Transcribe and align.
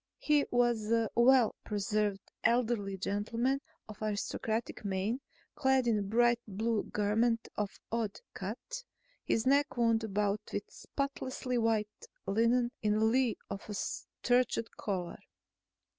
He 0.17 0.45
was 0.49 0.89
a 0.91 1.11
well 1.13 1.53
preserved 1.63 2.31
elderly 2.43 2.97
gentleman 2.97 3.61
of 3.87 4.01
aristocratic 4.01 4.83
mien, 4.83 5.21
clad 5.53 5.85
in 5.85 5.99
a 5.99 6.01
bright 6.01 6.39
blue 6.47 6.85
garment 6.85 7.47
of 7.55 7.79
odd 7.91 8.19
cut, 8.33 8.83
his 9.23 9.45
neck 9.45 9.77
wound 9.77 10.03
about 10.03 10.41
with 10.51 10.63
spotlessly 10.71 11.59
white 11.59 12.07
linen 12.25 12.71
in 12.81 12.99
lieu 13.11 13.35
of 13.47 13.69
a 13.69 13.75
starched 13.75 14.71
collar. 14.75 15.19